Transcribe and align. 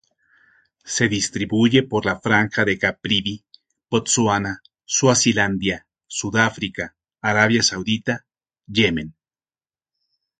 Se 0.93 1.07
distribuye 1.07 1.83
por 1.83 2.07
la 2.07 2.19
Franja 2.19 2.65
de 2.65 2.75
Caprivi, 2.79 3.43
Botsuana, 3.87 4.63
Suazilandia, 4.83 5.85
Sudáfrica, 6.07 6.95
Arabia 7.21 7.61
Saudita, 7.61 8.25
Yemen. 8.65 9.15